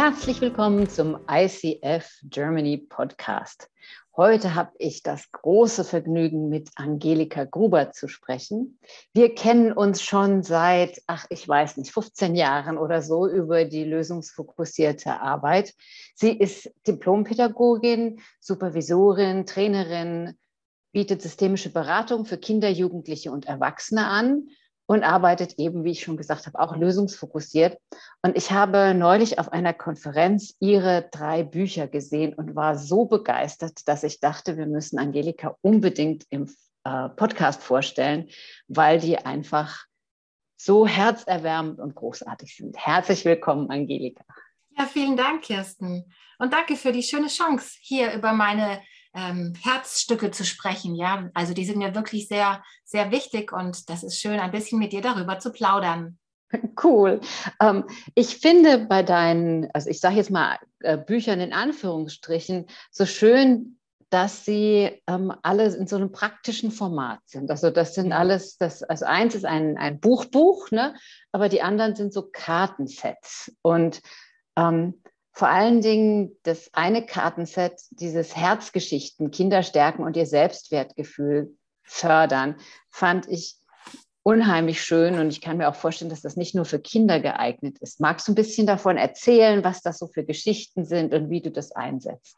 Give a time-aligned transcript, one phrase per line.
[0.00, 3.68] Herzlich willkommen zum ICF Germany Podcast.
[4.16, 8.78] Heute habe ich das große Vergnügen, mit Angelika Gruber zu sprechen.
[9.12, 13.82] Wir kennen uns schon seit, ach, ich weiß nicht, 15 Jahren oder so über die
[13.82, 15.74] lösungsfokussierte Arbeit.
[16.14, 20.38] Sie ist Diplompädagogin, Supervisorin, Trainerin,
[20.92, 24.46] bietet systemische Beratung für Kinder, Jugendliche und Erwachsene an
[24.88, 27.78] und arbeitet eben, wie ich schon gesagt habe, auch lösungsfokussiert.
[28.22, 33.86] Und ich habe neulich auf einer Konferenz ihre drei Bücher gesehen und war so begeistert,
[33.86, 36.50] dass ich dachte, wir müssen Angelika unbedingt im
[36.84, 38.30] äh, Podcast vorstellen,
[38.66, 39.84] weil die einfach
[40.56, 42.78] so herzerwärmend und großartig sind.
[42.78, 44.24] Herzlich willkommen, Angelika.
[44.78, 46.10] Ja, vielen Dank, Kirsten.
[46.38, 48.80] Und danke für die schöne Chance, hier über meine
[49.14, 50.94] ähm, Herzstücke zu sprechen.
[50.94, 54.78] Ja, also die sind mir wirklich sehr, sehr wichtig und das ist schön, ein bisschen
[54.78, 56.18] mit dir darüber zu plaudern.
[56.82, 57.20] Cool.
[57.60, 63.04] Ähm, ich finde bei deinen, also ich sage jetzt mal äh, Büchern in Anführungsstrichen, so
[63.04, 63.78] schön,
[64.10, 67.50] dass sie ähm, alle in so einem praktischen Format sind.
[67.50, 70.94] Also das sind alles, das, also eins ist ein, ein Buchbuch, ne?
[71.32, 73.52] aber die anderen sind so Kartensets.
[73.60, 74.00] Und
[74.56, 75.02] ähm,
[75.38, 82.56] vor allen Dingen das eine Kartenset, dieses Herzgeschichten, Kinder stärken und ihr Selbstwertgefühl fördern,
[82.90, 83.54] fand ich
[84.24, 87.78] unheimlich schön und ich kann mir auch vorstellen, dass das nicht nur für Kinder geeignet
[87.78, 88.00] ist.
[88.00, 91.52] Magst du ein bisschen davon erzählen, was das so für Geschichten sind und wie du
[91.52, 92.36] das einsetzt?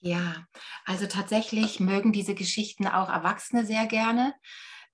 [0.00, 0.44] Ja,
[0.84, 4.34] also tatsächlich mögen diese Geschichten auch Erwachsene sehr gerne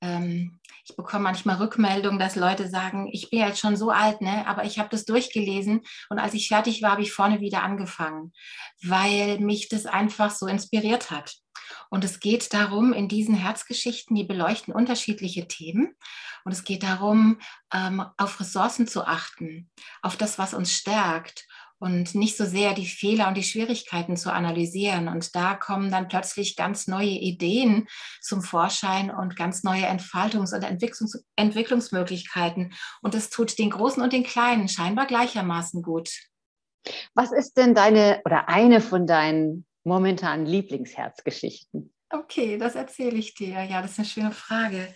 [0.02, 0.57] ähm,
[0.88, 4.64] ich bekomme manchmal Rückmeldungen, dass Leute sagen, ich bin jetzt schon so alt, ne, aber
[4.64, 8.32] ich habe das durchgelesen und als ich fertig war, habe ich vorne wieder angefangen,
[8.82, 11.36] weil mich das einfach so inspiriert hat.
[11.90, 15.94] Und es geht darum, in diesen Herzgeschichten, die beleuchten unterschiedliche Themen.
[16.44, 17.40] Und es geht darum,
[17.72, 19.70] ähm, auf Ressourcen zu achten,
[20.00, 21.46] auf das, was uns stärkt
[21.78, 25.08] und nicht so sehr die Fehler und die Schwierigkeiten zu analysieren.
[25.08, 27.86] Und da kommen dann plötzlich ganz neue Ideen
[28.20, 32.74] zum Vorschein und ganz neue Entfaltungs- und Entwicklungs Entwicklungsmöglichkeiten.
[33.02, 36.10] Und es tut den Großen und den Kleinen scheinbar gleichermaßen gut.
[37.14, 41.92] Was ist denn deine oder eine von deinen momentanen Lieblingsherzgeschichten?
[42.10, 43.62] Okay, das erzähle ich dir.
[43.64, 44.94] Ja, das ist eine schöne Frage.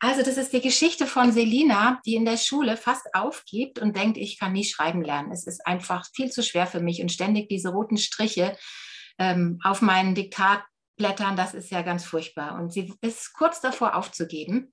[0.00, 4.18] Also das ist die Geschichte von Selina, die in der Schule fast aufgibt und denkt,
[4.18, 5.32] ich kann nie schreiben lernen.
[5.32, 8.56] Es ist einfach viel zu schwer für mich und ständig diese roten Striche
[9.18, 12.56] ähm, auf meinen Diktatblättern, das ist ja ganz furchtbar.
[12.56, 14.70] Und sie ist kurz davor aufzugeben.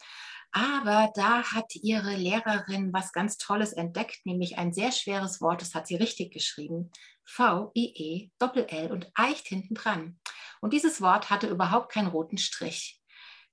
[0.52, 5.74] Aber da hat ihre Lehrerin was ganz Tolles entdeckt, nämlich ein sehr schweres Wort, das
[5.74, 6.92] hat sie richtig geschrieben.
[7.24, 10.20] V-I-E, Doppel-L und Eicht hinten dran.
[10.60, 13.01] Und dieses Wort hatte überhaupt keinen roten Strich.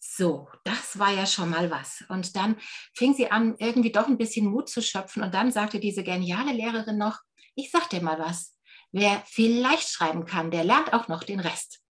[0.00, 2.04] So, das war ja schon mal was.
[2.09, 2.56] Und dann
[2.94, 5.22] fing sie an, irgendwie doch ein bisschen Mut zu schöpfen.
[5.22, 7.19] Und dann sagte diese geniale Lehrerin noch,
[7.54, 8.56] ich sag dir mal was,
[8.92, 11.81] wer vielleicht schreiben kann, der lernt auch noch den Rest.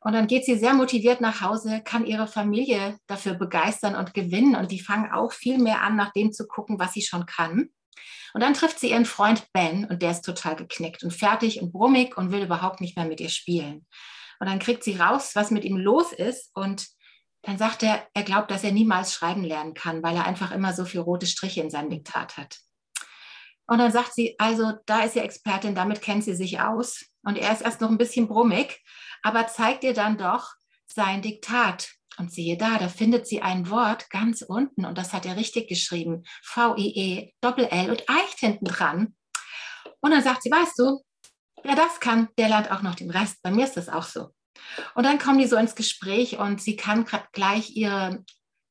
[0.00, 4.54] Und dann geht sie sehr motiviert nach Hause, kann ihre Familie dafür begeistern und gewinnen.
[4.54, 7.70] Und die fangen auch viel mehr an, nach dem zu gucken, was sie schon kann.
[8.32, 11.72] Und dann trifft sie ihren Freund Ben und der ist total geknickt und fertig und
[11.72, 13.86] brummig und will überhaupt nicht mehr mit ihr spielen.
[14.38, 16.86] Und dann kriegt sie raus, was mit ihm los ist und
[17.46, 20.72] dann sagt er, er glaubt, dass er niemals schreiben lernen kann, weil er einfach immer
[20.72, 22.58] so viele rote Striche in seinem Diktat hat.
[23.68, 27.04] Und dann sagt sie, also da ist sie Expertin, damit kennt sie sich aus.
[27.22, 28.82] Und er ist erst noch ein bisschen brummig,
[29.22, 30.54] aber zeigt ihr dann doch
[30.86, 31.92] sein Diktat.
[32.18, 35.68] Und siehe da, da findet sie ein Wort ganz unten und das hat er richtig
[35.68, 36.24] geschrieben.
[36.42, 39.14] V-I-E, Doppel-L und Eicht hinten dran.
[40.00, 41.02] Und dann sagt sie, weißt du,
[41.62, 43.40] wer das kann, der lernt auch noch den Rest.
[43.42, 44.30] Bei mir ist das auch so.
[44.94, 48.24] Und dann kommen die so ins Gespräch und sie kann gleich ihre,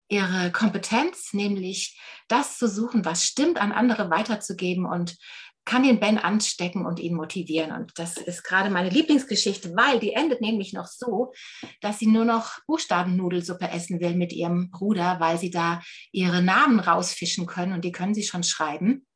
[0.07, 5.17] ihre Kompetenz, nämlich das zu suchen, was stimmt, an andere weiterzugeben und
[5.65, 7.71] kann den Ben anstecken und ihn motivieren.
[7.71, 11.33] Und das ist gerade meine Lieblingsgeschichte, weil die endet nämlich noch so,
[11.81, 15.81] dass sie nur noch Buchstabennudelsuppe essen will mit ihrem Bruder, weil sie da
[16.11, 19.07] ihre Namen rausfischen können und die können sie schon schreiben.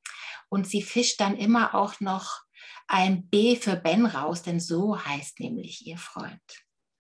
[0.50, 2.42] Und sie fischt dann immer auch noch
[2.88, 6.42] ein B für Ben raus, denn so heißt nämlich ihr Freund.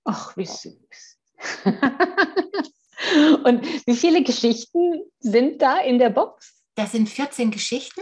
[0.03, 1.19] Ach, wie süß.
[3.43, 6.63] Und wie viele Geschichten sind da in der Box?
[6.75, 8.01] Das sind 14 Geschichten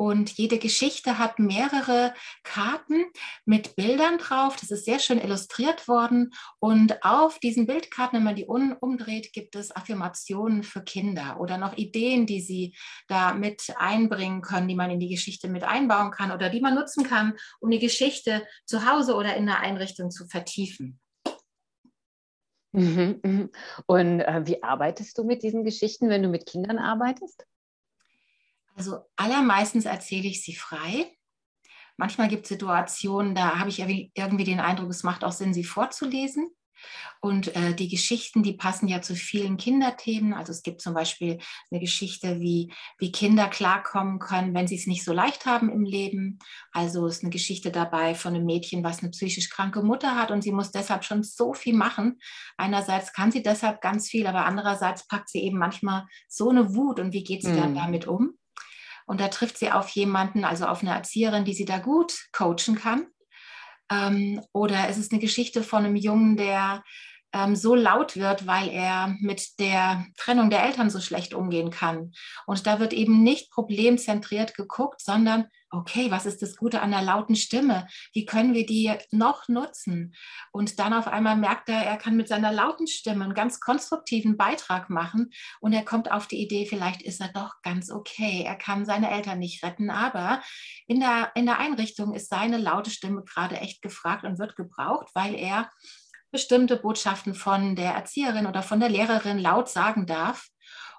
[0.00, 3.06] und jede Geschichte hat mehrere Karten
[3.44, 4.54] mit Bildern drauf.
[4.54, 6.30] Das ist sehr schön illustriert worden.
[6.60, 11.76] Und auf diesen Bildkarten, wenn man die umdreht, gibt es Affirmationen für Kinder oder noch
[11.76, 12.76] Ideen, die sie
[13.08, 16.76] da mit einbringen können, die man in die Geschichte mit einbauen kann oder die man
[16.76, 21.00] nutzen kann, um die Geschichte zu Hause oder in der Einrichtung zu vertiefen.
[22.72, 23.50] Mhm, mhm.
[23.86, 27.46] Und äh, wie arbeitest du mit diesen Geschichten, wenn du mit Kindern arbeitest?
[28.74, 31.18] Also allermeistens erzähle ich sie frei
[31.98, 35.64] manchmal gibt es Situationen, da habe ich irgendwie den Eindruck, es macht auch Sinn, sie
[35.64, 36.48] vorzulesen.
[37.20, 40.34] Und äh, die Geschichten, die passen ja zu vielen Kinderthemen.
[40.34, 41.38] Also es gibt zum Beispiel
[41.70, 45.84] eine Geschichte, wie, wie Kinder klarkommen können, wenn sie es nicht so leicht haben im
[45.84, 46.38] Leben.
[46.72, 50.42] Also ist eine Geschichte dabei von einem Mädchen, was eine psychisch kranke Mutter hat und
[50.42, 52.20] sie muss deshalb schon so viel machen.
[52.56, 57.00] Einerseits kann sie deshalb ganz viel, aber andererseits packt sie eben manchmal so eine Wut
[57.00, 57.56] und wie geht sie mhm.
[57.56, 58.38] dann damit um?
[59.06, 62.74] Und da trifft sie auf jemanden, also auf eine Erzieherin, die sie da gut coachen
[62.76, 63.06] kann.
[63.90, 66.82] Ähm, oder es ist eine Geschichte von einem Jungen, der
[67.32, 72.12] ähm, so laut wird, weil er mit der Trennung der Eltern so schlecht umgehen kann.
[72.46, 77.02] Und da wird eben nicht problemzentriert geguckt, sondern, okay, was ist das Gute an der
[77.02, 77.86] lauten Stimme?
[78.12, 80.14] Wie können wir die noch nutzen?
[80.52, 84.36] Und dann auf einmal merkt er, er kann mit seiner lauten Stimme einen ganz konstruktiven
[84.36, 85.30] Beitrag machen
[85.60, 88.42] und er kommt auf die Idee, vielleicht ist er doch ganz okay.
[88.46, 90.42] Er kann seine Eltern nicht retten, aber
[90.86, 95.08] in der, in der Einrichtung ist seine laute Stimme gerade echt gefragt und wird gebraucht,
[95.14, 95.70] weil er
[96.30, 100.48] bestimmte Botschaften von der Erzieherin oder von der Lehrerin laut sagen darf.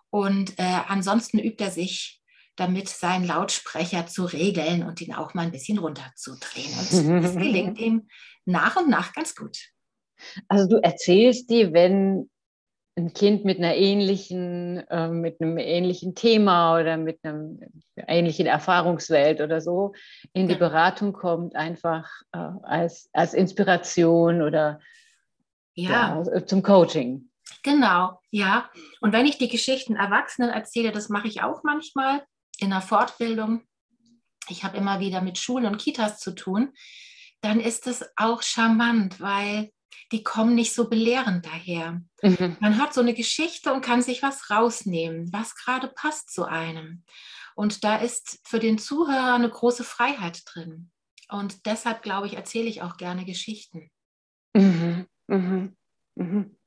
[0.10, 2.19] Und äh, ansonsten übt er sich
[2.60, 6.72] damit, seinen Lautsprecher zu regeln und ihn auch mal ein bisschen runterzudrehen.
[6.80, 8.08] Und das gelingt ihm
[8.46, 9.58] nach und nach ganz gut.
[10.48, 12.30] Also du erzählst dir, wenn
[12.98, 17.52] ein Kind mit einer ähnlichen, äh, mit einem ähnlichen Thema oder mit einer
[18.08, 19.94] ähnlichen Erfahrungswelt oder so
[20.34, 24.80] in die Beratung kommt, einfach äh, als, als Inspiration oder
[25.74, 26.22] ja.
[26.24, 26.46] ja.
[26.46, 27.30] zum Coaching.
[27.64, 28.70] Genau, ja.
[29.02, 32.24] Und wenn ich die Geschichten Erwachsenen erzähle, das mache ich auch manchmal
[32.62, 33.64] in der Fortbildung.
[34.50, 36.74] Ich habe immer wieder mit Schulen und Kitas zu tun.
[37.42, 39.72] Dann ist es auch charmant, weil
[40.12, 42.02] die kommen nicht so belehrend daher.
[42.24, 42.58] Mhm.
[42.60, 47.04] Man hat so eine Geschichte und kann sich was rausnehmen, was gerade passt zu einem.
[47.56, 50.92] Und da ist für den Zuhörer eine große Freiheit drin.
[51.30, 53.92] Und deshalb, glaube ich, erzähle ich auch gerne Geschichten.
[54.54, 55.06] Mhm.
[55.28, 55.78] Mhm.
[56.16, 56.59] Mhm.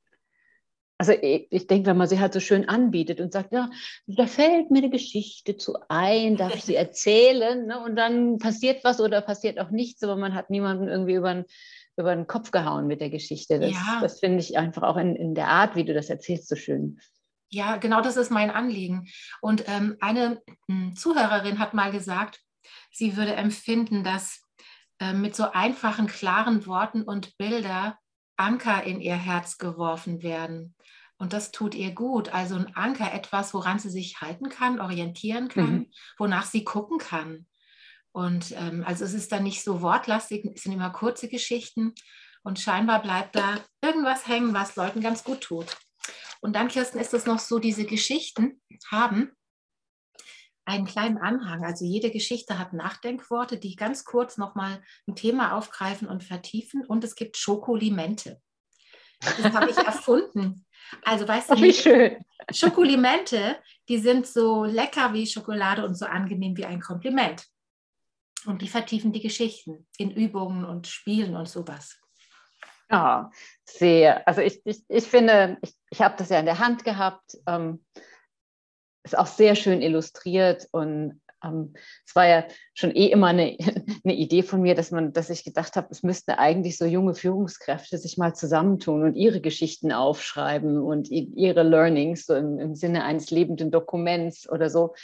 [1.03, 3.71] Also ich, ich, denke, wenn man sie halt so schön anbietet und sagt, ja,
[4.07, 7.67] da fällt mir eine Geschichte zu ein, darf ich sie erzählen?
[7.67, 7.81] Ne?
[7.81, 11.45] Und dann passiert was oder passiert auch nichts, aber man hat niemanden irgendwie über den,
[11.97, 13.59] über den Kopf gehauen mit der Geschichte.
[13.59, 13.99] Das, ja.
[14.01, 17.01] das finde ich einfach auch in, in der Art, wie du das erzählst, so schön.
[17.51, 19.09] Ja, genau das ist mein Anliegen.
[19.41, 22.39] Und ähm, eine hm, Zuhörerin hat mal gesagt,
[22.93, 24.47] sie würde empfinden, dass
[25.01, 27.95] äh, mit so einfachen, klaren Worten und Bildern
[28.37, 30.75] Anker in ihr Herz geworfen werden.
[31.17, 32.35] Und das tut ihr gut.
[32.35, 35.91] Also ein Anker, etwas, woran sie sich halten kann, orientieren kann, mhm.
[36.19, 37.47] wonach sie gucken kann.
[38.13, 41.95] Und ähm, also es ist dann nicht so wortlastig, es sind immer kurze Geschichten.
[42.43, 45.77] Und scheinbar bleibt da irgendwas hängen, was Leuten ganz gut tut.
[46.41, 49.31] Und dann, Kirsten, ist es noch so, diese Geschichten haben
[50.65, 51.65] einen kleinen Anhang.
[51.65, 56.85] Also jede Geschichte hat Nachdenkworte, die ganz kurz nochmal ein Thema aufgreifen und vertiefen.
[56.87, 58.41] Und es gibt Schokolimente.
[59.21, 60.67] Das habe ich erfunden.
[61.05, 62.17] Also weißt du, wie schön.
[62.53, 63.57] Schokolimente,
[63.89, 67.47] die sind so lecker wie Schokolade und so angenehm wie ein Kompliment.
[68.47, 71.99] Und die vertiefen die Geschichten in Übungen und Spielen und sowas.
[72.91, 73.31] Ja,
[73.65, 74.27] sehr.
[74.29, 77.37] Also ich, ich, ich finde, ich, ich habe das ja in der Hand gehabt.
[77.47, 77.85] Ähm,
[79.05, 81.75] ist auch sehr schön illustriert und ähm,
[82.07, 82.45] es war ja
[82.75, 83.57] schon eh immer eine,
[84.05, 87.15] eine, Idee von mir, dass man, dass ich gedacht habe, es müssten eigentlich so junge
[87.15, 93.05] Führungskräfte sich mal zusammentun und ihre Geschichten aufschreiben und ihre Learnings so im, im Sinne
[93.05, 94.95] eines lebenden Dokuments oder so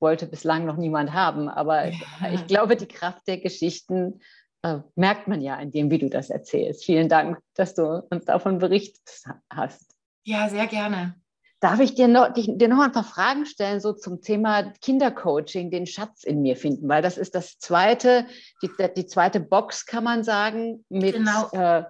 [0.00, 1.48] wollte bislang noch niemand haben.
[1.48, 1.96] Aber ja.
[2.32, 4.20] ich glaube, die Kraft der Geschichten
[4.62, 6.84] äh, merkt man ja in dem, wie du das erzählst.
[6.84, 9.94] Vielen Dank, dass du uns davon berichtet hast.
[10.24, 11.16] Ja, sehr gerne.
[11.60, 15.86] Darf ich dir noch, dir noch ein paar Fragen stellen, so zum Thema Kindercoaching, den
[15.86, 16.88] Schatz in mir finden?
[16.88, 18.26] Weil das ist das zweite,
[18.62, 21.50] die, die zweite Box, kann man sagen, mit genau.
[21.50, 21.84] äh,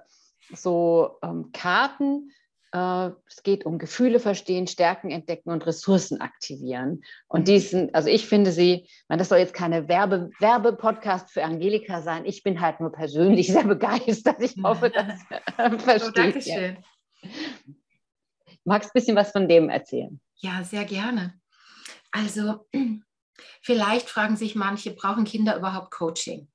[0.55, 2.31] so ähm, Karten.
[2.73, 7.03] Äh, es geht um Gefühle verstehen, Stärken entdecken und Ressourcen aktivieren.
[7.27, 7.45] Und mhm.
[7.45, 12.25] diesen, also ich finde sie, man, das soll jetzt keine Werbe, Werbepodcast für Angelika sein.
[12.25, 14.41] Ich bin halt nur persönlich sehr begeistert.
[14.41, 15.21] Ich hoffe, das
[15.59, 16.09] äh, versteht.
[16.09, 16.79] Oh, Dankeschön.
[17.23, 17.75] Ja.
[18.65, 20.21] Magst du ein bisschen was von dem erzählen?
[20.37, 21.41] Ja, sehr gerne.
[22.11, 22.69] Also
[23.62, 26.49] vielleicht fragen sich manche, brauchen Kinder überhaupt Coaching?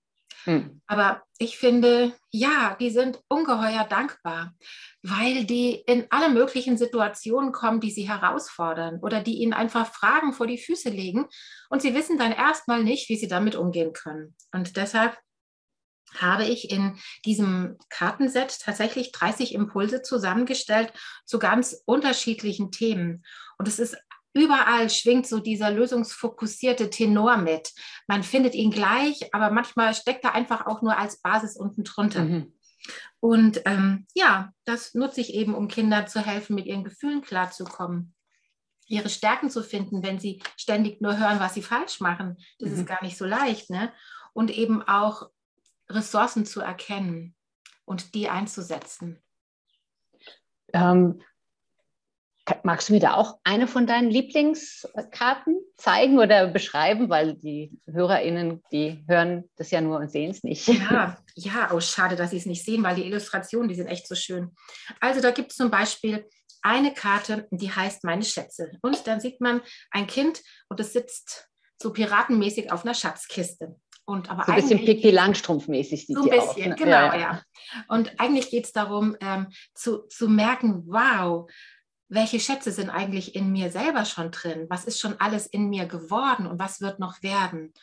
[0.45, 0.81] Hm.
[0.87, 4.53] Aber ich finde, ja, die sind ungeheuer dankbar,
[5.01, 10.33] weil die in alle möglichen Situationen kommen, die sie herausfordern oder die ihnen einfach Fragen
[10.33, 11.27] vor die Füße legen
[11.69, 14.35] und sie wissen dann erstmal nicht, wie sie damit umgehen können.
[14.51, 15.17] Und deshalb
[16.15, 20.93] habe ich in diesem Kartenset tatsächlich 30 Impulse zusammengestellt
[21.25, 23.23] zu ganz unterschiedlichen Themen.
[23.57, 23.97] Und es ist
[24.33, 27.71] überall schwingt so dieser lösungsfokussierte Tenor mit.
[28.07, 32.23] Man findet ihn gleich, aber manchmal steckt er einfach auch nur als Basis unten drunter.
[32.23, 32.53] Mhm.
[33.19, 38.13] Und ähm, ja, das nutze ich eben, um Kindern zu helfen, mit ihren Gefühlen klarzukommen,
[38.87, 42.37] ihre Stärken zu finden, wenn sie ständig nur hören, was sie falsch machen.
[42.59, 42.79] Das mhm.
[42.79, 43.69] ist gar nicht so leicht.
[43.69, 43.93] Ne?
[44.33, 45.29] Und eben auch
[45.89, 47.35] Ressourcen zu erkennen
[47.85, 49.21] und die einzusetzen.
[50.73, 51.21] Ähm,
[52.63, 58.61] Magst du mir da auch eine von deinen Lieblingskarten zeigen oder beschreiben, weil die HörerInnen,
[58.69, 60.67] die hören das ja nur und sehen es nicht.
[60.67, 64.07] Ja, ja, oh, schade, dass sie es nicht sehen, weil die Illustrationen, die sind echt
[64.07, 64.51] so schön.
[64.99, 66.27] Also da gibt es zum Beispiel
[66.61, 68.71] eine Karte, die heißt Meine Schätze.
[68.81, 69.61] Und dann sieht man
[69.91, 71.47] ein Kind und es sitzt
[71.81, 73.79] so piratenmäßig auf einer Schatzkiste.
[74.05, 76.75] Und aber so ein bisschen Pippi Langstrumpf-mäßig sieht so ein bisschen, auch, ne?
[76.77, 77.19] genau, ja, ja.
[77.19, 77.41] ja,
[77.87, 81.49] Und eigentlich geht es darum, ähm, zu, zu merken, wow,
[82.09, 84.67] welche Schätze sind eigentlich in mir selber schon drin?
[84.69, 87.73] Was ist schon alles in mir geworden und was wird noch werden?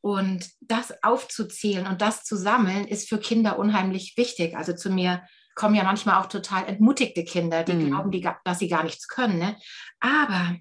[0.00, 4.56] Und das aufzuzählen und das zu sammeln, ist für Kinder unheimlich wichtig.
[4.56, 5.22] Also zu mir
[5.54, 7.86] kommen ja manchmal auch total entmutigte Kinder, die mhm.
[7.88, 9.38] glauben, die, dass sie gar nichts können.
[9.38, 9.56] Ne?
[10.00, 10.56] Aber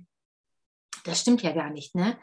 [1.03, 1.95] das stimmt ja gar nicht.
[1.95, 2.17] Ne?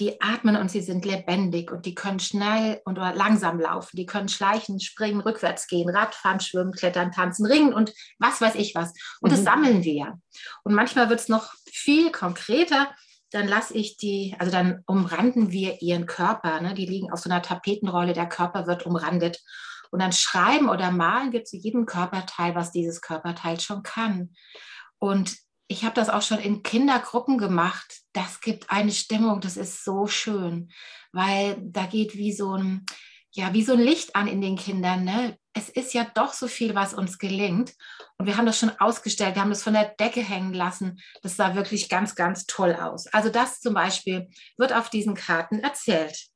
[0.00, 4.28] Die atmen und sie sind lebendig und die können schnell und langsam laufen, die können
[4.28, 8.92] schleichen, springen, rückwärts gehen, Radfahren, schwimmen, klettern, tanzen, ringen und was weiß ich was.
[9.20, 9.36] Und mhm.
[9.36, 10.18] das sammeln wir.
[10.64, 12.90] Und manchmal wird es noch viel konkreter.
[13.30, 16.60] Dann lasse ich die, also dann umranden wir ihren Körper.
[16.60, 16.74] Ne?
[16.74, 19.40] Die liegen auf so einer Tapetenrolle, der Körper wird umrandet.
[19.90, 24.34] Und dann schreiben oder malen wir zu jedem Körperteil, was dieses Körperteil schon kann.
[24.98, 25.36] Und
[25.68, 28.00] ich habe das auch schon in Kindergruppen gemacht.
[28.12, 30.70] Das gibt eine Stimmung, das ist so schön,
[31.12, 32.84] weil da geht wie so ein,
[33.30, 35.04] ja, wie so ein Licht an in den Kindern.
[35.04, 35.38] Ne?
[35.54, 37.72] Es ist ja doch so viel, was uns gelingt.
[38.18, 41.00] Und wir haben das schon ausgestellt, wir haben das von der Decke hängen lassen.
[41.22, 43.06] Das sah wirklich ganz, ganz toll aus.
[43.08, 44.28] Also das zum Beispiel
[44.58, 46.26] wird auf diesen Karten erzählt.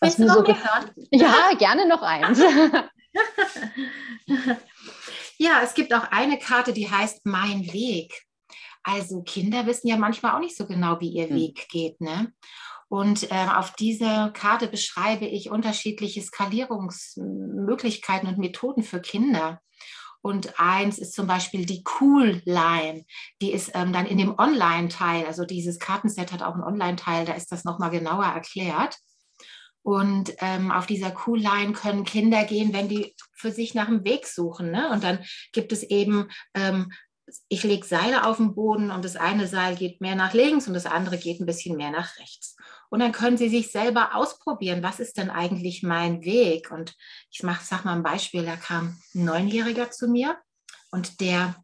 [0.00, 0.92] Was mir so gehört?
[1.10, 2.38] Ja, gerne noch eins.
[5.38, 8.24] Ja, es gibt auch eine Karte, die heißt Mein Weg.
[8.82, 11.36] Also Kinder wissen ja manchmal auch nicht so genau, wie ihr hm.
[11.36, 12.00] Weg geht.
[12.00, 12.32] Ne?
[12.88, 19.60] Und äh, auf dieser Karte beschreibe ich unterschiedliche Skalierungsmöglichkeiten und Methoden für Kinder.
[20.20, 23.04] Und eins ist zum Beispiel die Cool Line.
[23.42, 27.34] Die ist ähm, dann in dem Online-Teil, also dieses Kartenset hat auch einen Online-Teil, da
[27.34, 28.96] ist das nochmal genauer erklärt.
[29.84, 34.26] Und ähm, auf dieser Cool-Line können Kinder gehen, wenn die für sich nach einem Weg
[34.26, 34.70] suchen.
[34.70, 34.90] Ne?
[34.90, 35.22] Und dann
[35.52, 36.90] gibt es eben, ähm,
[37.48, 40.72] ich lege Seile auf den Boden und das eine Seil geht mehr nach links und
[40.72, 42.56] das andere geht ein bisschen mehr nach rechts.
[42.88, 46.70] Und dann können sie sich selber ausprobieren, was ist denn eigentlich mein Weg?
[46.70, 46.94] Und
[47.30, 50.38] ich mach, sag mal ein Beispiel, da kam ein Neunjähriger zu mir
[50.92, 51.62] und der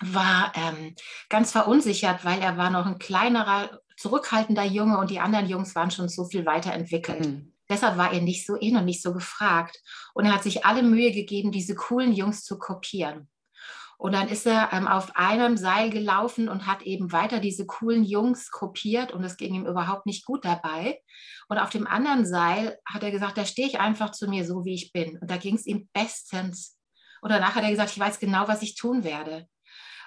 [0.00, 0.94] war ähm,
[1.28, 5.90] ganz verunsichert, weil er war noch ein kleinerer zurückhaltender Junge und die anderen Jungs waren
[5.90, 7.26] schon so viel weiterentwickelt.
[7.26, 7.52] Mhm.
[7.68, 9.80] Deshalb war er nicht so in und nicht so gefragt.
[10.12, 13.28] Und er hat sich alle Mühe gegeben, diese coolen Jungs zu kopieren.
[13.96, 18.04] Und dann ist er ähm, auf einem Seil gelaufen und hat eben weiter diese coolen
[18.04, 21.00] Jungs kopiert und es ging ihm überhaupt nicht gut dabei.
[21.48, 24.64] Und auf dem anderen Seil hat er gesagt, da stehe ich einfach zu mir so,
[24.64, 25.18] wie ich bin.
[25.18, 26.76] Und da ging es ihm bestens.
[27.22, 29.48] Und danach hat er gesagt, ich weiß genau, was ich tun werde.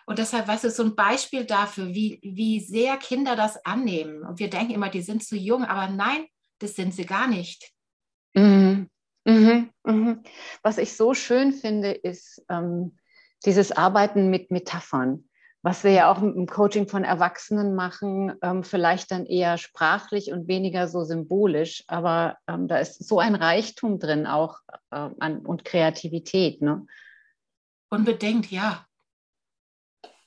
[0.07, 4.23] Und deshalb, weißt du, so ein Beispiel dafür, wie, wie sehr Kinder das annehmen.
[4.23, 6.25] Und wir denken immer, die sind zu jung, aber nein,
[6.59, 7.71] das sind sie gar nicht.
[8.33, 8.89] Mhm.
[9.25, 9.69] Mhm.
[9.83, 10.23] Mhm.
[10.63, 12.97] Was ich so schön finde, ist ähm,
[13.45, 15.27] dieses Arbeiten mit Metaphern
[15.67, 20.47] was wir ja auch im Coaching von Erwachsenen machen, ähm, vielleicht dann eher sprachlich und
[20.47, 24.59] weniger so symbolisch, aber ähm, da ist so ein Reichtum drin auch
[24.91, 26.61] äh, an, und Kreativität.
[26.61, 26.85] Ne?
[27.89, 28.86] Unbedingt, ja.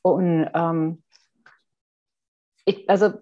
[0.02, 1.02] Und ähm,
[2.64, 3.12] ich, also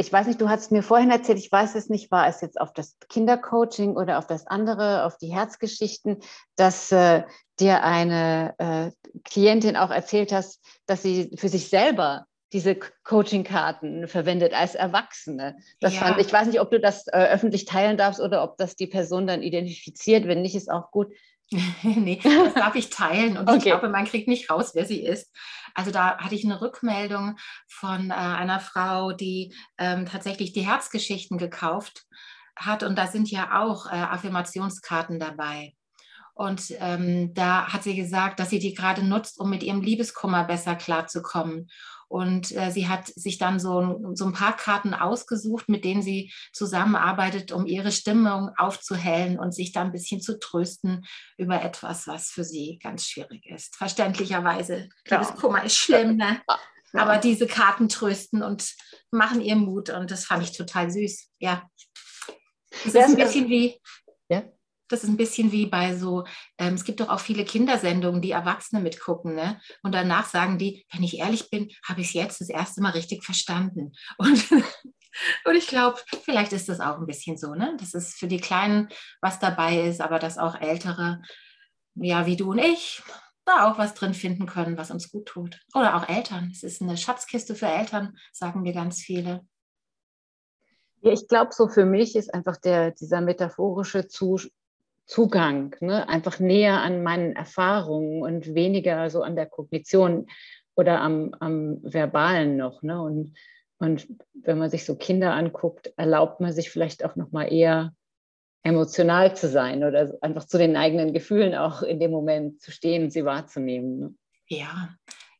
[0.00, 2.60] ich weiß nicht, du hast mir vorhin erzählt, ich weiß es nicht, war es jetzt
[2.60, 6.18] auf das Kindercoaching oder auf das andere, auf die Herzgeschichten,
[6.54, 7.24] dass äh,
[7.58, 8.90] dir eine äh,
[9.24, 15.56] Klientin auch erzählt hast, dass sie für sich selber diese Coaching-Karten verwendet als Erwachsene.
[15.80, 16.00] Das ja.
[16.00, 18.86] fand, ich weiß nicht, ob du das äh, öffentlich teilen darfst oder ob das die
[18.86, 20.26] Person dann identifiziert.
[20.26, 21.12] Wenn nicht, ist auch gut.
[21.82, 23.56] nee, das darf ich teilen und okay.
[23.56, 25.34] ich glaube, man kriegt nicht raus, wer sie ist.
[25.74, 27.36] Also da hatte ich eine Rückmeldung
[27.68, 32.04] von äh, einer Frau, die ähm, tatsächlich die Herzgeschichten gekauft
[32.56, 35.74] hat und da sind ja auch äh, Affirmationskarten dabei.
[36.34, 40.44] Und ähm, da hat sie gesagt, dass sie die gerade nutzt, um mit ihrem Liebeskummer
[40.44, 41.68] besser klarzukommen.
[42.08, 46.32] Und äh, sie hat sich dann so, so ein paar Karten ausgesucht, mit denen sie
[46.52, 52.30] zusammenarbeitet, um ihre Stimmung aufzuhellen und sich dann ein bisschen zu trösten über etwas, was
[52.30, 53.76] für sie ganz schwierig ist.
[53.76, 54.88] Verständlicherweise.
[55.06, 55.20] Ja.
[55.20, 56.40] Liebeskummer ist schlimm, ne?
[56.94, 57.02] Ja.
[57.02, 58.74] Aber diese Karten trösten und
[59.10, 61.30] machen ihr Mut und das fand ich total süß.
[61.38, 61.68] Ja.
[62.84, 63.78] Das ist ein bisschen wie.
[64.30, 64.44] Ja.
[64.88, 66.24] Das ist ein bisschen wie bei so,
[66.58, 69.60] ähm, es gibt doch auch viele Kindersendungen, die Erwachsene mitgucken, ne?
[69.82, 72.92] Und danach sagen die, wenn ich ehrlich bin, habe ich es jetzt das erste Mal
[72.92, 73.92] richtig verstanden.
[74.18, 74.50] Und,
[75.44, 77.76] und ich glaube, vielleicht ist das auch ein bisschen so, ne?
[77.80, 78.88] Dass es für die Kleinen
[79.20, 81.22] was dabei ist, aber dass auch Ältere,
[81.94, 83.02] ja, wie du und ich,
[83.48, 85.58] da auch was drin finden können, was uns gut tut.
[85.74, 86.50] Oder auch Eltern.
[86.52, 89.46] Es ist eine Schatzkiste für Eltern, sagen mir ganz viele.
[91.00, 94.08] Ja, ich glaube, so für mich ist einfach der, dieser metaphorische
[95.08, 96.08] Zugang, ne?
[96.08, 100.26] einfach näher an meinen Erfahrungen und weniger so an der Kognition
[100.74, 102.82] oder am, am Verbalen noch.
[102.82, 103.00] Ne?
[103.00, 103.32] Und,
[103.78, 107.94] und wenn man sich so Kinder anguckt, erlaubt man sich vielleicht auch noch mal eher
[108.62, 113.10] emotional zu sein oder einfach zu den eigenen Gefühlen auch in dem Moment zu stehen
[113.10, 113.98] sie wahrzunehmen.
[113.98, 114.14] Ne?
[114.46, 114.90] Ja,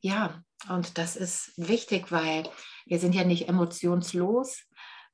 [0.00, 2.44] ja, und das ist wichtig, weil
[2.86, 4.64] wir sind ja nicht emotionslos.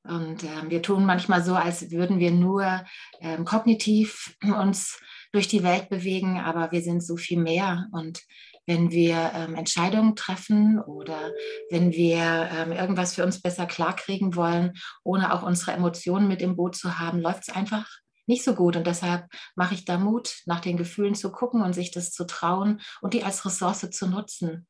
[0.07, 2.83] Und äh, wir tun manchmal so, als würden wir nur
[3.21, 4.99] ähm, kognitiv uns
[5.31, 7.87] durch die Welt bewegen, aber wir sind so viel mehr.
[7.91, 8.21] Und
[8.67, 11.31] wenn wir ähm, Entscheidungen treffen oder
[11.69, 16.55] wenn wir ähm, irgendwas für uns besser klarkriegen wollen, ohne auch unsere Emotionen mit im
[16.55, 17.87] Boot zu haben, läuft es einfach
[18.27, 18.75] nicht so gut.
[18.75, 22.25] Und deshalb mache ich da Mut, nach den Gefühlen zu gucken und sich das zu
[22.25, 24.67] trauen und die als Ressource zu nutzen.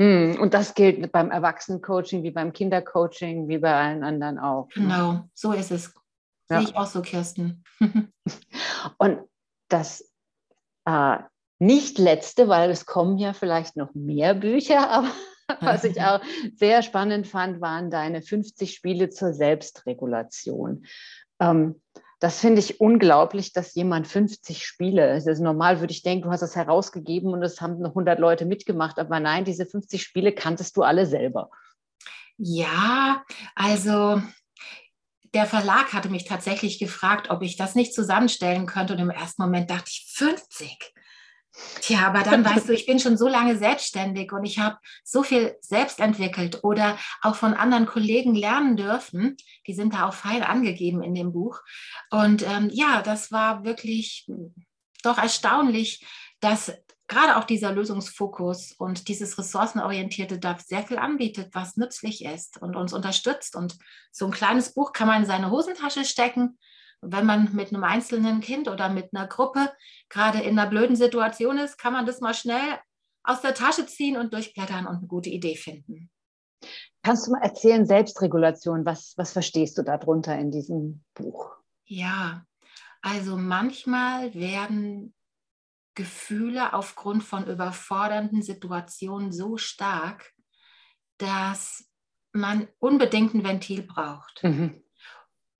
[0.00, 4.68] Hm, und das gilt beim Erwachsenencoaching wie beim Kindercoaching, wie bei allen anderen auch.
[4.74, 4.82] Ne?
[4.82, 5.92] Genau, so ist es.
[6.48, 6.60] Ja.
[6.60, 7.62] Sehe ich auch so, Kirsten.
[8.98, 9.18] und
[9.68, 10.10] das
[10.86, 11.18] äh,
[11.58, 15.10] nicht letzte, weil es kommen ja vielleicht noch mehr Bücher, aber
[15.60, 16.22] was ich auch
[16.54, 20.86] sehr spannend fand, waren deine 50 Spiele zur Selbstregulation.
[21.40, 21.82] Ähm,
[22.20, 26.42] das finde ich unglaublich, dass jemand 50 Spiele, also normal würde ich denken, du hast
[26.42, 30.76] das herausgegeben und es haben noch 100 Leute mitgemacht, aber nein, diese 50 Spiele kanntest
[30.76, 31.50] du alle selber.
[32.36, 34.20] Ja, also
[35.32, 39.42] der Verlag hatte mich tatsächlich gefragt, ob ich das nicht zusammenstellen könnte und im ersten
[39.42, 40.92] Moment dachte ich, 50.
[41.80, 45.22] Tja, aber dann weißt du, ich bin schon so lange selbstständig und ich habe so
[45.22, 49.36] viel selbst entwickelt oder auch von anderen Kollegen lernen dürfen.
[49.66, 51.60] Die sind da auch fein angegeben in dem Buch.
[52.10, 54.28] Und ähm, ja, das war wirklich
[55.02, 56.04] doch erstaunlich,
[56.40, 56.72] dass
[57.08, 62.76] gerade auch dieser Lösungsfokus und dieses ressourcenorientierte da sehr viel anbietet, was nützlich ist und
[62.76, 63.56] uns unterstützt.
[63.56, 63.76] Und
[64.12, 66.58] so ein kleines Buch kann man in seine Hosentasche stecken
[67.02, 69.70] wenn man mit einem einzelnen Kind oder mit einer Gruppe
[70.08, 72.78] gerade in einer blöden Situation ist, kann man das mal schnell
[73.22, 76.10] aus der Tasche ziehen und durchblättern und eine gute Idee finden.
[77.02, 81.56] Kannst du mal erzählen, Selbstregulation, was, was verstehst du darunter in diesem Buch?
[81.86, 82.44] Ja,
[83.00, 85.14] also manchmal werden
[85.94, 90.32] Gefühle aufgrund von überfordernden Situationen so stark,
[91.18, 91.90] dass
[92.32, 94.42] man unbedingt ein Ventil braucht.
[94.42, 94.82] Mhm.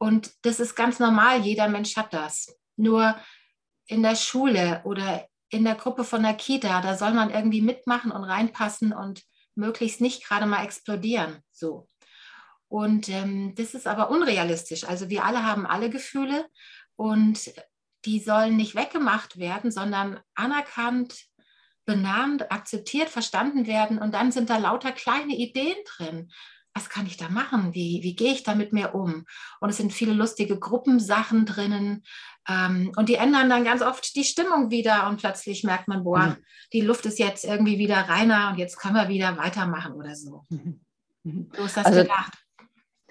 [0.00, 2.56] Und das ist ganz normal, jeder Mensch hat das.
[2.76, 3.20] Nur
[3.86, 8.10] in der Schule oder in der Gruppe von der Kita, da soll man irgendwie mitmachen
[8.10, 9.22] und reinpassen und
[9.54, 11.42] möglichst nicht gerade mal explodieren.
[11.52, 11.86] So.
[12.68, 14.84] Und ähm, das ist aber unrealistisch.
[14.84, 16.46] Also wir alle haben alle Gefühle
[16.96, 17.52] und
[18.06, 21.26] die sollen nicht weggemacht werden, sondern anerkannt,
[21.84, 23.98] benannt, akzeptiert, verstanden werden.
[23.98, 26.30] Und dann sind da lauter kleine Ideen drin
[26.74, 27.74] was kann ich da machen?
[27.74, 29.26] Wie, wie gehe ich da mit mir um?
[29.60, 32.04] Und es sind viele lustige Gruppensachen drinnen.
[32.48, 36.26] Ähm, und die ändern dann ganz oft die Stimmung wieder und plötzlich merkt man, boah,
[36.26, 36.36] mhm.
[36.72, 40.44] die Luft ist jetzt irgendwie wieder reiner und jetzt können wir wieder weitermachen oder so.
[40.48, 40.80] Mhm.
[41.24, 41.50] mhm.
[41.56, 42.34] So ist das also, gedacht.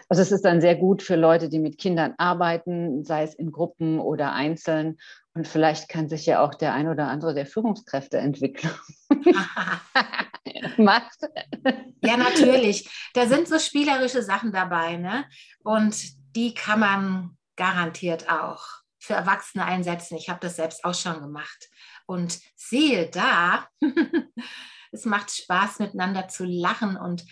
[0.10, 3.52] Also es ist dann sehr gut für Leute, die mit Kindern arbeiten, sei es in
[3.52, 4.98] Gruppen oder einzeln.
[5.36, 8.74] Und vielleicht kann sich ja auch der ein oder andere der Führungskräfte entwickeln.
[10.78, 11.20] macht.
[12.04, 12.90] Ja, natürlich.
[13.14, 15.26] Da sind so spielerische Sachen dabei, ne?
[15.64, 15.96] Und
[16.36, 18.64] die kann man garantiert auch
[19.00, 20.18] für Erwachsene einsetzen.
[20.18, 21.70] Ich habe das selbst auch schon gemacht.
[22.06, 23.68] Und sehe da,
[24.92, 27.26] es macht Spaß, miteinander zu lachen und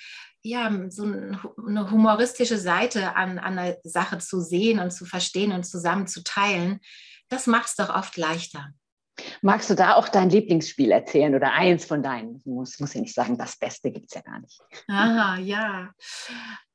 [0.47, 5.63] ja, so eine humoristische Seite an, an einer Sache zu sehen und zu verstehen und
[5.63, 6.79] zusammen zu teilen.
[7.29, 8.71] Das macht es doch oft leichter.
[9.41, 12.41] Magst du da auch dein Lieblingsspiel erzählen oder eins von deinen?
[12.45, 14.61] Muss, muss ich nicht sagen, das Beste gibt es ja gar nicht.
[14.87, 15.91] Aha, ja.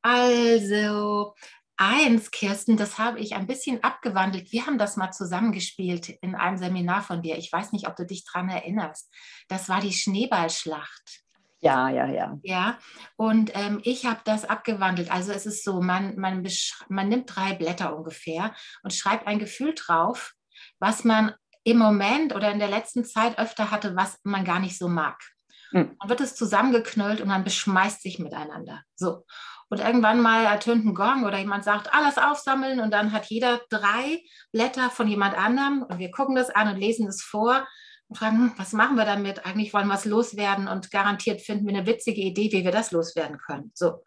[0.02, 1.35] Also,
[1.76, 4.52] eins, Kirsten, das habe ich ein bisschen abgewandelt.
[4.52, 7.38] Wir haben das mal zusammengespielt in einem Seminar von dir.
[7.38, 9.08] Ich weiß nicht, ob du dich daran erinnerst.
[9.48, 11.21] Das war die Schneeballschlacht.
[11.62, 12.38] Ja, ja, ja.
[12.42, 12.79] Ja,
[13.16, 15.12] und ähm, ich habe das abgewandelt.
[15.12, 16.46] Also es ist so, man, man,
[16.88, 20.33] man nimmt drei Blätter ungefähr und schreibt ein Gefühl drauf,
[20.81, 24.77] was man im Moment oder in der letzten Zeit öfter hatte, was man gar nicht
[24.77, 25.22] so mag.
[25.70, 25.96] Mhm.
[26.01, 28.83] Dann wird es zusammengeknüllt und man beschmeißt sich miteinander.
[28.96, 29.25] So.
[29.68, 33.61] Und irgendwann mal ertönt ein Gong oder jemand sagt, alles aufsammeln und dann hat jeder
[33.70, 34.20] drei
[34.51, 37.66] Blätter von jemand anderem und wir gucken das an und lesen es vor
[38.12, 39.46] und fragen, hm, was machen wir damit?
[39.46, 42.90] Eigentlich wollen wir es loswerden und garantiert finden wir eine witzige Idee, wie wir das
[42.90, 43.72] loswerden können.
[43.75, 44.03] So.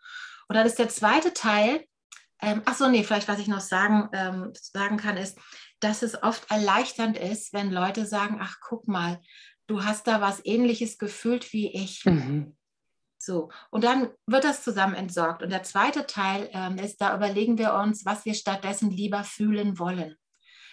[0.48, 1.84] Und dann ist der zweite Teil,
[2.40, 5.40] ähm, ach so, nee, vielleicht was ich noch sagen, ähm, sagen kann, ist,
[5.80, 9.20] dass es oft erleichternd ist, wenn Leute sagen, ach guck mal,
[9.66, 12.06] du hast da was ähnliches gefühlt wie ich.
[12.06, 12.56] Mhm.
[13.18, 15.42] So, und dann wird das zusammen entsorgt.
[15.42, 19.80] Und der zweite Teil ähm, ist, da überlegen wir uns, was wir stattdessen lieber fühlen
[19.80, 20.16] wollen.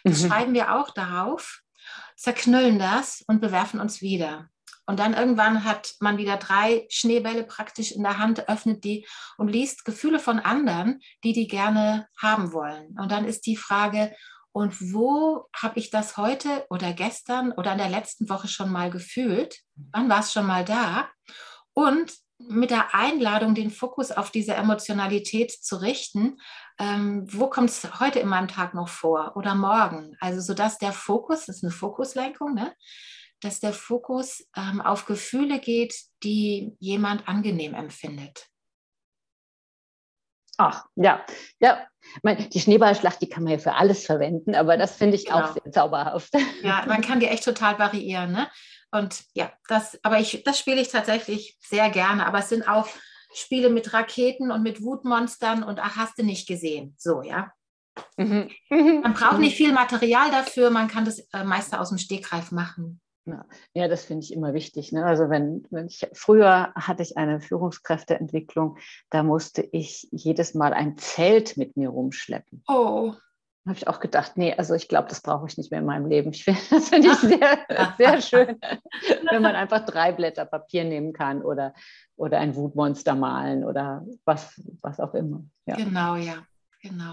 [0.04, 0.28] Das mhm.
[0.28, 1.61] schreiben wir auch darauf,
[2.22, 4.48] zerknüllen das und bewerfen uns wieder.
[4.86, 9.06] Und dann irgendwann hat man wieder drei Schneebälle praktisch in der Hand, öffnet die
[9.38, 12.96] und liest Gefühle von anderen, die die gerne haben wollen.
[13.00, 14.14] Und dann ist die Frage,
[14.52, 18.90] und wo habe ich das heute oder gestern oder in der letzten Woche schon mal
[18.90, 19.58] gefühlt?
[19.92, 21.08] Wann war es schon mal da?
[21.72, 22.12] Und
[22.48, 26.38] mit der Einladung, den Fokus auf diese Emotionalität zu richten,
[26.78, 30.16] ähm, wo kommt es heute in meinem Tag noch vor oder morgen?
[30.20, 32.74] Also sodass der Fokus, das ist eine Fokuslenkung, ne?
[33.40, 38.46] dass der Fokus ähm, auf Gefühle geht, die jemand angenehm empfindet.
[40.58, 41.24] Ach, ja,
[41.60, 41.86] ja.
[42.24, 45.40] Die Schneeballschlacht, die kann man ja für alles verwenden, aber das finde ich genau.
[45.40, 46.32] auch sehr zauberhaft.
[46.62, 48.32] Ja, man kann die echt total variieren.
[48.32, 48.48] Ne?
[48.92, 52.26] Und ja, das, aber ich, das spiele ich tatsächlich sehr gerne.
[52.26, 52.88] Aber es sind auch
[53.34, 56.94] Spiele mit Raketen und mit Wutmonstern und ach, hast du nicht gesehen.
[56.98, 57.52] So, ja.
[58.16, 58.50] Mhm.
[58.70, 63.00] Man braucht nicht viel Material dafür, man kann das äh, meiste aus dem Stegreif machen.
[63.24, 64.92] Ja, ja das finde ich immer wichtig.
[64.92, 65.04] Ne?
[65.04, 68.78] Also wenn, wenn ich früher hatte ich eine Führungskräfteentwicklung,
[69.10, 72.62] da musste ich jedes Mal ein Zelt mit mir rumschleppen.
[72.68, 73.14] Oh.
[73.64, 76.06] Habe ich auch gedacht, nee, also ich glaube, das brauche ich nicht mehr in meinem
[76.06, 76.32] Leben.
[76.32, 78.58] Ich find, das finde ich sehr, sehr schön,
[79.30, 81.72] wenn man einfach drei Blätter Papier nehmen kann oder,
[82.16, 85.44] oder ein Wutmonster malen oder was, was auch immer.
[85.66, 85.76] Ja.
[85.76, 86.44] Genau, ja,
[86.80, 87.12] genau.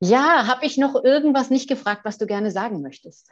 [0.00, 3.30] Ja, habe ich noch irgendwas nicht gefragt, was du gerne sagen möchtest?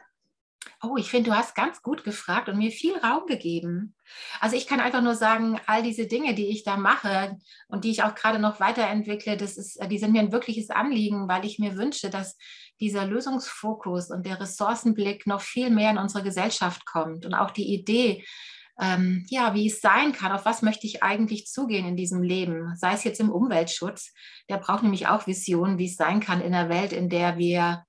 [0.81, 3.95] Oh, ich finde, du hast ganz gut gefragt und mir viel Raum gegeben.
[4.39, 7.91] Also ich kann einfach nur sagen, all diese Dinge, die ich da mache und die
[7.91, 11.59] ich auch gerade noch weiterentwickle, das ist, die sind mir ein wirkliches Anliegen, weil ich
[11.59, 12.37] mir wünsche, dass
[12.79, 17.73] dieser Lösungsfokus und der Ressourcenblick noch viel mehr in unsere Gesellschaft kommt und auch die
[17.73, 18.23] Idee,
[18.79, 22.75] ähm, ja, wie es sein kann, auf was möchte ich eigentlich zugehen in diesem Leben,
[22.77, 24.13] sei es jetzt im Umweltschutz,
[24.49, 27.83] der braucht nämlich auch Visionen, wie es sein kann in einer Welt, in der wir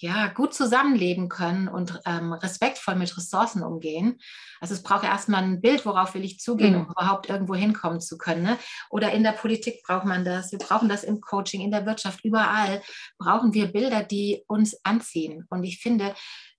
[0.00, 4.18] ja, gut zusammenleben können und ähm, respektvoll mit Ressourcen umgehen.
[4.60, 6.80] Also es braucht erstmal ein Bild, worauf will ich zugehen, mhm.
[6.80, 8.42] um überhaupt irgendwo hinkommen zu können.
[8.42, 8.58] Ne?
[8.88, 12.24] Oder in der Politik braucht man das, wir brauchen das im Coaching, in der Wirtschaft,
[12.24, 12.82] überall
[13.18, 15.46] brauchen wir Bilder, die uns anziehen.
[15.50, 16.14] Und ich finde,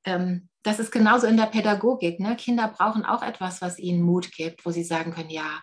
[0.05, 2.19] ähm, das ist genauso in der Pädagogik.
[2.19, 2.35] Ne?
[2.35, 5.61] Kinder brauchen auch etwas, was ihnen Mut gibt, wo sie sagen können, ja,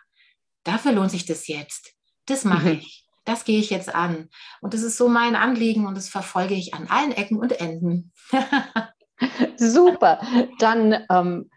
[0.64, 1.94] dafür lohnt sich das jetzt.
[2.26, 2.78] Das mache mhm.
[2.80, 4.28] ich das gehe ich jetzt an.
[4.60, 8.12] Und das ist so mein Anliegen und das verfolge ich an allen Ecken und Enden.
[9.56, 10.20] Super.
[10.58, 11.50] Dann ähm,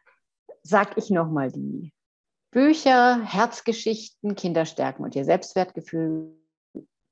[0.64, 1.94] sage ich nochmal die
[2.52, 6.36] Bücher, Herzgeschichten, Kinder stärken und ihr Selbstwertgefühl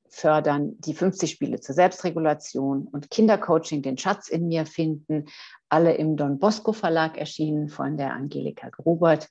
[0.10, 5.26] fördern, die 50 Spiele zur Selbstregulation und Kindercoaching, den Schatz in mir finden,
[5.70, 9.30] alle im Don Bosco Verlag erschienen von der Angelika Grubert.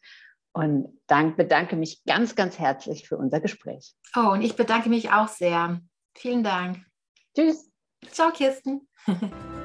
[0.53, 3.95] Und dank, bedanke mich ganz, ganz herzlich für unser Gespräch.
[4.17, 5.81] Oh, und ich bedanke mich auch sehr.
[6.17, 6.85] Vielen Dank.
[7.37, 7.71] Tschüss.
[8.11, 8.89] Ciao, Kirsten.